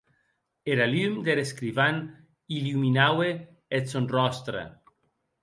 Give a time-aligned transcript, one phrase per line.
[0.75, 1.97] Era lum der escrivan
[2.55, 3.29] illuminaue
[3.75, 4.63] eth sòn ròstre.